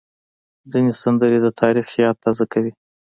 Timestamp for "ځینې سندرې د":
0.71-1.47